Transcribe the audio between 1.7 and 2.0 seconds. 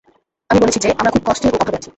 আছি।